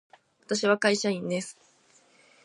[0.43, 1.59] 私は会社員です。